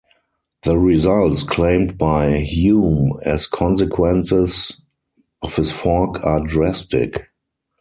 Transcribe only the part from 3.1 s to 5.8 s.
as consequences of his